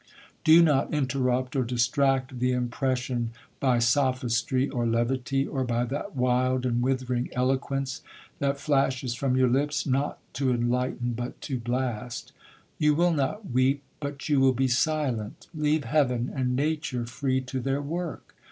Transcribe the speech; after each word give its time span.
Do 0.43 0.63
not 0.63 0.91
interrupt 0.91 1.55
or 1.55 1.63
distract 1.63 2.39
the 2.39 2.53
impression 2.53 3.29
by 3.59 3.77
sophistry 3.77 4.67
or 4.67 4.87
levity, 4.87 5.45
or 5.45 5.63
by 5.63 5.85
that 5.85 6.15
wild 6.15 6.65
and 6.65 6.81
withering 6.81 7.29
eloquence 7.33 8.01
that 8.39 8.59
flashes 8.59 9.13
from 9.13 9.37
your 9.37 9.47
lips, 9.47 9.85
not 9.85 10.17
to 10.33 10.49
enlighten 10.51 11.13
but 11.13 11.39
to 11.41 11.59
blast. 11.59 12.31
You 12.79 12.95
will 12.95 13.13
not 13.13 13.51
weep, 13.51 13.83
but 13.99 14.27
you 14.27 14.39
will 14.39 14.53
be 14.53 14.67
silent,—leave 14.67 15.83
Heaven 15.83 16.31
and 16.33 16.55
nature 16.55 17.05
free 17.05 17.39
to 17.41 17.59
their 17.59 17.79
work. 17.83 18.33